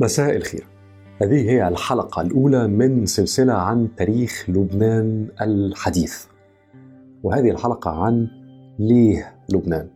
[0.00, 0.66] مساء الخير.
[1.22, 6.24] هذه هي الحلقة الأولى من سلسلة عن تاريخ لبنان الحديث.
[7.22, 8.28] وهذه الحلقة عن
[8.78, 9.88] ليه لبنان.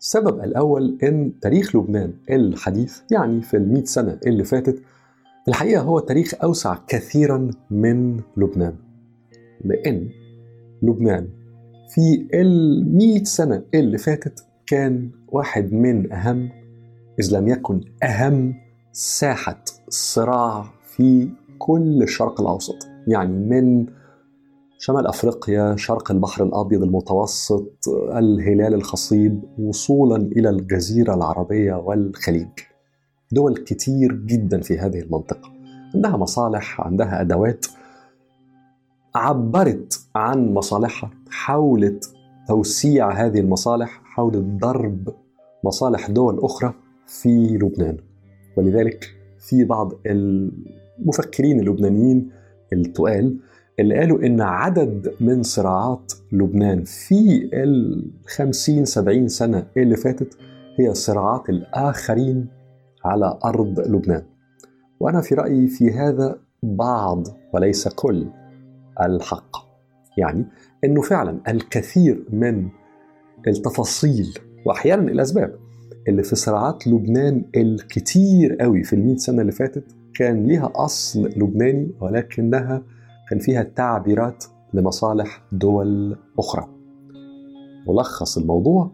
[0.00, 4.78] السبب الأول أن تاريخ لبنان الحديث يعني في المئة سنة اللي فاتت
[5.44, 8.74] في الحقيقة هو تاريخ أوسع كثيرا من لبنان.
[9.64, 10.08] لأن
[10.82, 11.28] لبنان
[11.94, 16.48] في المئة سنة اللي فاتت كان واحد من أهم
[17.20, 18.54] إذ لم يكن أهم
[18.92, 22.76] ساحة صراع في كل الشرق الأوسط.
[23.06, 23.86] يعني من
[24.78, 32.48] شمال أفريقيا شرق البحر الأبيض المتوسط الهلال الخصيب وصولا إلى الجزيرة العربية والخليج.
[33.32, 35.50] دول كتير جدا في هذه المنطقة.
[35.94, 37.66] عندها مصالح عندها أدوات
[39.14, 42.14] عبرت عن مصالحها حاولت
[42.48, 45.14] توسيع هذه المصالح حاولت ضرب
[45.64, 46.74] مصالح دول أخرى
[47.06, 48.09] في لبنان.
[48.56, 49.04] ولذلك
[49.38, 52.30] في بعض المفكرين اللبنانيين
[52.72, 53.36] التقال
[53.80, 60.38] اللي قالوا إن عدد من صراعات لبنان في ال 50 70 سنة اللي فاتت
[60.78, 62.46] هي صراعات الآخرين
[63.04, 64.22] على أرض لبنان.
[65.00, 68.26] وأنا في رأيي في هذا بعض وليس كل
[69.02, 69.56] الحق.
[70.18, 70.46] يعني
[70.84, 72.68] إنه فعلا الكثير من
[73.48, 75.54] التفاصيل واحيانا الأسباب
[76.08, 79.84] اللي في صراعات لبنان الكتير قوي في المئة سنة اللي فاتت
[80.14, 82.82] كان ليها أصل لبناني ولكنها
[83.30, 84.44] كان فيها تعبيرات
[84.74, 86.68] لمصالح دول أخرى.
[87.88, 88.90] ملخص الموضوع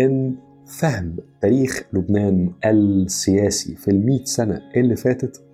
[0.00, 5.44] أن فهم تاريخ لبنان السياسي في المئة سنة اللي فاتت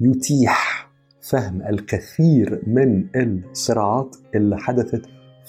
[0.00, 5.06] يتيح فهم الكثير من الصراعات اللي حدثت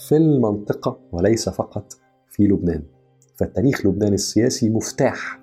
[0.08, 1.94] في المنطقة وليس فقط
[2.30, 2.84] في لبنان.
[3.36, 5.40] فتاريخ لبنان السياسي مفتاح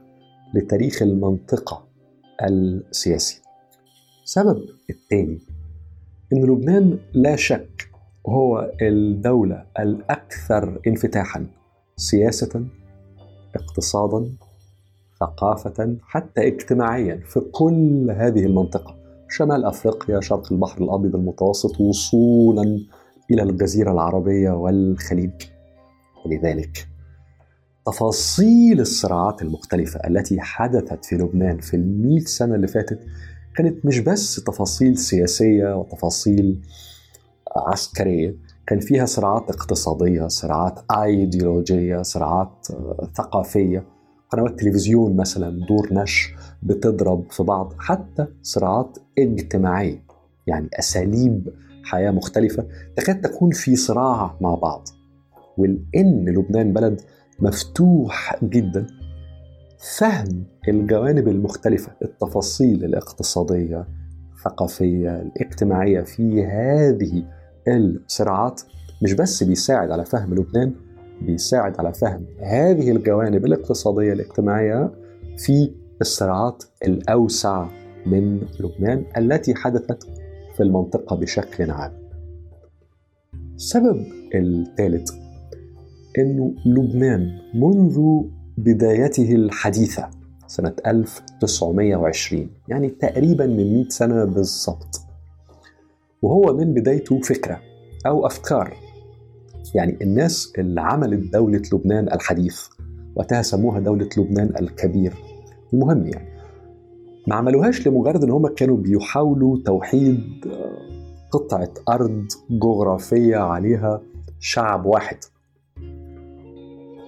[0.55, 1.89] لتاريخ المنطقة
[2.43, 3.43] السياسي
[4.25, 4.59] السبب
[4.91, 5.39] الثاني
[6.33, 7.91] أن لبنان لا شك
[8.27, 11.47] هو الدولة الأكثر انفتاحا
[11.97, 12.65] سياسة
[13.57, 14.33] اقتصادا
[15.21, 18.97] ثقافة حتى اجتماعيا في كل هذه المنطقة.
[19.29, 22.79] شمال أفريقيا شرق البحر الأبيض المتوسط وصولا
[23.31, 25.31] إلى الجزيرة العربية والخليج.
[26.27, 26.89] ولذلك
[27.91, 33.01] تفاصيل الصراعات المختلفة التي حدثت في لبنان في المئة سنة اللي فاتت
[33.57, 36.61] كانت مش بس تفاصيل سياسية وتفاصيل
[37.57, 38.35] عسكرية
[38.67, 42.67] كان فيها صراعات اقتصادية صراعات ايديولوجية صراعات
[43.15, 43.85] ثقافية.
[44.31, 50.03] قنوات تلفزيون مثلا دور نشر بتضرب في بعض حتى صراعات اجتماعية
[50.47, 51.49] يعني أساليب
[51.85, 54.89] حياة مختلفة تكاد تكون في صراع مع بعض.
[55.59, 57.01] ولأن لبنان بلد
[57.41, 58.87] مفتوح جدا.
[59.99, 63.87] فهم الجوانب المختلفة التفاصيل الاقتصادية
[64.33, 67.25] الثقافية الاجتماعية في هذه
[67.69, 68.63] الصراعات
[69.03, 70.75] مش بس بيساعد على فهم لبنان
[71.23, 74.93] بيساعد على فهم هذه الجوانب الاقتصادية الاجتماعية
[75.39, 77.69] في الصراعات الأوسع
[78.07, 80.03] من لبنان التي حدثت
[80.57, 81.93] في المنطقة بشكل عام.
[83.55, 85.11] السبب الثالث
[86.19, 88.01] أنه لبنان منذ
[88.59, 90.11] بدايته الحديثة
[90.47, 95.01] سنة 1920 يعني تقريبا من 100 سنة بالضبط.
[96.23, 97.61] وهو من بدايته فكرة
[98.07, 98.77] أو أفكار.
[99.75, 102.61] يعني الناس اللي عملت دولة لبنان الحديث
[103.17, 105.15] وقتها سموها دولة لبنان الكبير.
[105.73, 106.29] المهم يعني
[107.29, 110.21] ما عملوهاش لمجرد إن هم كانوا بيحاولوا توحيد
[111.31, 114.03] قطعة أرض جغرافية عليها
[114.41, 115.17] شعب واحد.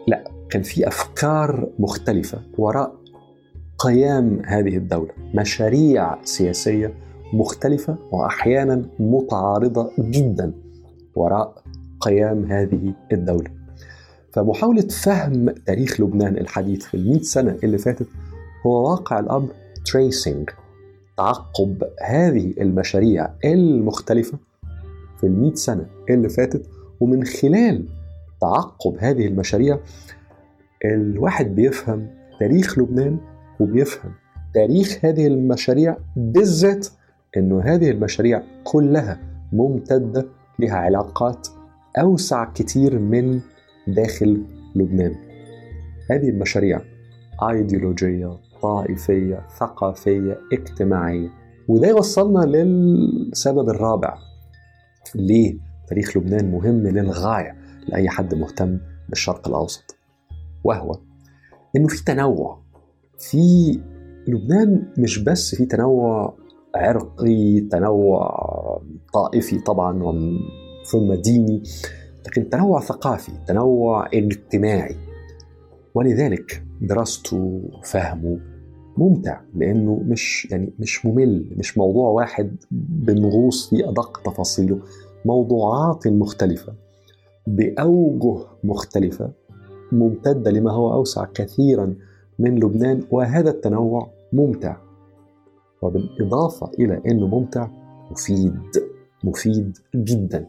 [0.08, 2.94] لا كان في أفكار مختلفة وراء
[3.78, 5.10] قيام هذه الدولة.
[5.34, 6.94] مشاريع سياسية
[7.32, 10.52] مختلفة واحيانا متعارضة جدا
[11.14, 11.62] وراء
[12.00, 13.50] قيام هذه الدولة.
[14.32, 18.08] فمحاولة فهم تاريخ لبنان الحديث في المئة سنة اللي فاتت
[18.66, 19.48] هو واقع الأمر
[19.92, 20.50] تريسنج
[21.16, 24.38] تعقب هذه المشاريع المختلفة
[25.20, 26.66] في المئة سنة اللي فاتت.
[27.00, 27.88] ومن خلال
[28.42, 29.78] تعقب هذه المشاريع
[30.84, 32.06] الواحد بيفهم
[32.40, 33.18] تاريخ لبنان
[33.60, 34.12] وبيفهم
[34.54, 36.88] تاريخ هذه المشاريع بالذات
[37.36, 39.20] إنه هذه المشاريع كلها
[39.52, 40.26] ممتدة
[40.58, 41.48] لها علاقات
[41.98, 43.40] أوسع كتير من
[43.88, 44.42] داخل
[44.74, 45.14] لبنان.
[46.10, 46.80] هذه المشاريع
[47.50, 51.28] ايديولوجيه، طائفية، ثقافية، اجتماعية،
[51.68, 54.14] وده يوصلنا للسبب الرابع.
[55.14, 55.58] ليه
[55.88, 59.96] تاريخ لبنان مهم للغاية لأي حد مهتم بالشرق الأوسط.
[60.64, 60.98] وهو
[61.76, 62.62] إنه في تنوع.
[63.18, 63.78] في
[64.28, 66.34] لبنان مش بس في تنوع
[66.74, 68.42] عرقي تنوع
[69.14, 70.02] طائفي طبعا
[70.92, 71.62] ثم ديني
[72.26, 74.96] لكن تنوع ثقافي تنوع اجتماعي.
[75.94, 78.38] ولذلك دراسته وفهمه
[78.96, 84.80] ممتع لأنه مش يعني مش ممل مش موضوع واحد بنغوص في أدق تفاصيله.
[85.24, 86.74] موضوعات مختلفة.
[87.46, 89.30] بأوجه مختلفة
[89.92, 91.94] ممتدة لما هو أوسع كثيرا
[92.38, 94.76] من لبنان وهذا التنوع ممتع.
[95.82, 97.68] وبالإضافة إلى إنه ممتع
[98.10, 98.60] مفيد
[99.24, 100.46] مفيد جدا.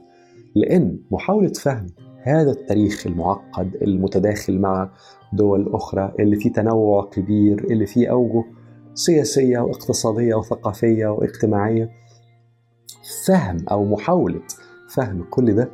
[0.56, 1.88] لأن محاولة فهم
[2.22, 4.90] هذا التاريخ المعقد المتداخل مع
[5.34, 8.44] دول أخرى اللي فيه تنوع كبير اللي فيه أوجه
[8.94, 11.90] سياسية واقتصادية وثقافية واجتماعية
[13.28, 14.42] فهم أو محاولة
[14.90, 15.70] فهم كل ده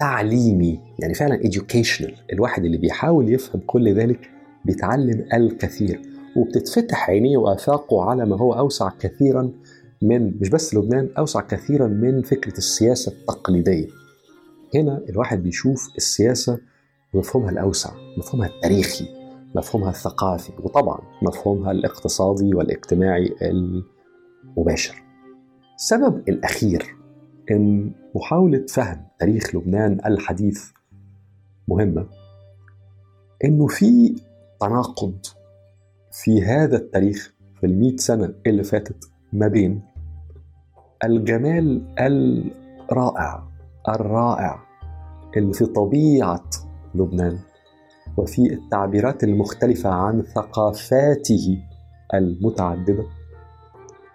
[0.00, 2.12] تعليمي يعني فعلا educational.
[2.32, 4.30] الواحد اللي بيحاول يفهم كل ذلك
[4.64, 6.00] بيتعلم الكثير
[6.36, 9.52] وبتتفتح عينيه وآفاقه على ما هو أوسع كثيرا
[10.02, 13.86] من مش بس لبنان أوسع كثيرا من فكرة السياسة التقليدية.
[14.74, 16.58] هنا الواحد بيشوف السياسة
[17.14, 19.08] بمفهومها الأوسع مفهومها التاريخي
[19.54, 25.02] مفهومها الثقافي وطبعا مفهومها الاقتصادي والاجتماعي المباشر.
[25.76, 26.96] السبب الأخير
[27.50, 30.70] إن محاولة فهم تاريخ لبنان الحديث
[31.68, 32.06] مهمة
[33.44, 34.16] إنه في
[34.60, 35.18] تناقض
[36.12, 39.82] في هذا التاريخ في المئة سنة اللي فاتت ما بين
[41.04, 43.48] الجمال الرائع
[43.88, 44.58] الرائع
[45.36, 46.50] اللي في طبيعة
[46.94, 47.38] لبنان
[48.16, 51.58] وفي التعبيرات المختلفة عن ثقافاته
[52.14, 53.04] المتعددة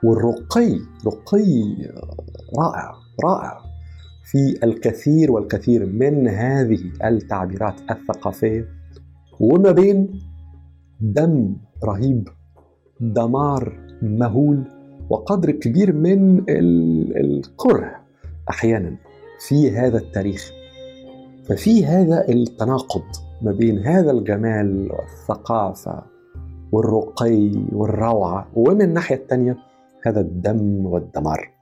[0.04, 1.76] والرقي رقي
[2.60, 3.01] رائع.
[3.24, 3.72] رائع
[4.24, 8.66] في الكثير والكثير من هذه التعبيرات الثقافية
[9.40, 10.12] وما بين
[11.02, 12.28] دم رهيب
[13.00, 14.64] دمار مهول
[15.10, 16.44] وقدر كبير من
[17.18, 17.96] الكره
[18.50, 18.96] أحيانا
[19.48, 20.52] في هذا التاريخ.
[21.50, 23.04] ففي هذا التناقض
[23.42, 26.04] ما بين هذا الجمال والثقافة
[26.72, 29.58] والرقي والروعة ومن الناحية الثانية
[30.06, 31.61] هذا الدم والدمار.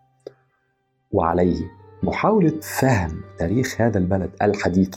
[1.12, 1.72] وعليه.
[2.04, 4.90] محاولة فهم تاريخ هذا البلد الحديث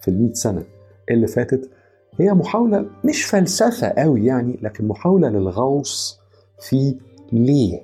[0.00, 0.64] في المئة سنة
[1.10, 1.70] اللي فاتت
[2.20, 6.20] هي محاولة مش فلسفة قوي يعني لكن محاولة للغوص
[6.60, 6.98] في
[7.32, 7.80] ليه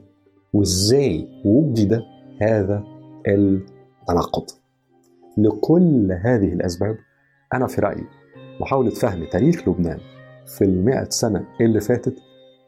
[0.52, 2.02] وإزاي وجد
[2.42, 2.84] هذا
[3.28, 4.46] التناقض.
[5.38, 6.96] لكل هذه الأسباب
[7.54, 8.04] أنا في رأيي
[8.60, 9.98] محاولة فهم تاريخ لبنان
[10.46, 12.16] في المئة سنة اللي فاتت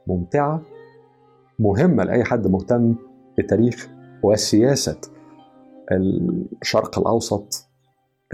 [0.06, 0.62] ممتعة
[1.58, 2.94] مهمة لأي حد مهتم
[3.38, 3.88] بتاريخ
[4.22, 4.96] وسياسة
[6.62, 7.66] الشرق الأوسط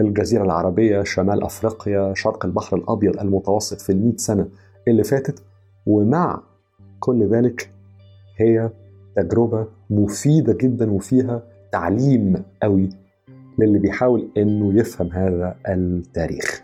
[0.01, 4.49] الجزيرة العربية شمال أفريقيا شرق البحر الأبيض المتوسط في المئة سنة
[4.89, 5.43] اللي فاتت.
[5.87, 6.43] ومع
[7.01, 7.71] كل ذلك
[8.37, 8.71] هي
[9.17, 11.43] تجربة مفيدة جدا وفيها
[11.73, 12.89] تعليم قوي
[13.59, 16.63] للي بيحاول إنه يفهم هذا التاريخ.